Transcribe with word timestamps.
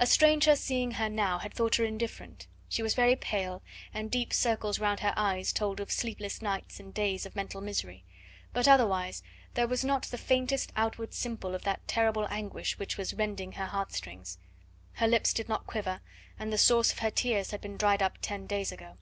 A 0.00 0.08
stranger 0.08 0.56
seeing 0.56 0.90
her 0.98 1.08
now 1.08 1.38
had 1.38 1.54
thought 1.54 1.76
her 1.76 1.84
indifferent. 1.84 2.48
She 2.68 2.82
was 2.82 2.96
very 2.96 3.14
pale, 3.14 3.62
and 3.94 4.10
deep 4.10 4.32
circles 4.34 4.80
round 4.80 4.98
her 4.98 5.14
eyes 5.16 5.52
told 5.52 5.78
of 5.78 5.92
sleepless 5.92 6.42
nights 6.42 6.80
and 6.80 6.92
days 6.92 7.26
of 7.26 7.36
mental 7.36 7.60
misery, 7.60 8.02
but 8.52 8.66
otherwise 8.66 9.22
there 9.54 9.68
was 9.68 9.84
not 9.84 10.02
the 10.06 10.18
faintest 10.18 10.72
outward 10.74 11.14
symptom 11.14 11.54
of 11.54 11.62
that 11.62 11.86
terrible 11.86 12.26
anguish 12.28 12.76
which 12.80 12.96
was 12.96 13.14
rending 13.14 13.52
her 13.52 13.66
heartstrings. 13.66 14.36
Her 14.94 15.06
lips 15.06 15.32
did 15.32 15.48
not 15.48 15.68
quiver, 15.68 16.00
and 16.40 16.52
the 16.52 16.58
source 16.58 16.90
of 16.90 16.98
her 16.98 17.12
tears 17.12 17.52
had 17.52 17.60
been 17.60 17.76
dried 17.76 18.02
up 18.02 18.18
ten 18.20 18.48
days 18.48 18.72
ago. 18.72 18.96